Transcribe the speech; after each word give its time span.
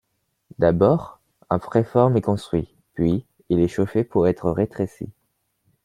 D'abord, 0.57 1.19
un 1.51 1.59
préforme 1.59 2.17
est 2.17 2.21
construit, 2.23 2.73
puis 2.95 3.23
il 3.49 3.59
est 3.59 3.67
chauffé 3.67 4.03
pour 4.03 4.27
être 4.27 4.49
rétréci.. 4.49 5.11